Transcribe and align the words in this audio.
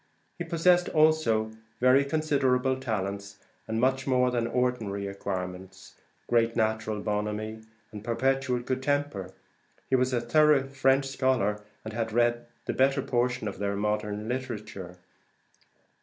He 0.39 0.45
possessed 0.45 0.89
also 0.89 1.51
very 1.79 2.03
considerable 2.03 2.79
talents, 2.79 3.37
and 3.67 3.79
much 3.79 4.07
more 4.07 4.31
than 4.31 4.47
ordinary 4.47 5.05
acquirements, 5.05 5.93
great 6.25 6.55
natural 6.55 7.03
bonhommie, 7.03 7.63
and 7.91 8.03
perpetual 8.03 8.61
good 8.61 8.81
temper. 8.81 9.29
He 9.91 9.95
was 9.95 10.11
a 10.11 10.19
thorough 10.19 10.67
French 10.67 11.07
scholar, 11.07 11.61
and 11.85 11.93
had 11.93 12.11
read 12.11 12.47
the 12.65 12.73
better 12.73 13.03
portion 13.03 13.47
of 13.47 13.59
their 13.59 13.75
modern 13.75 14.27
literature. 14.27 14.97